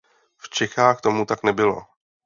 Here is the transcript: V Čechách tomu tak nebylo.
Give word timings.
V 0.37 0.49
Čechách 0.49 1.01
tomu 1.01 1.25
tak 1.25 1.43
nebylo. 1.43 1.81